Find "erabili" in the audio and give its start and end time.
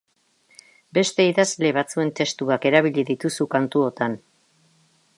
2.73-3.07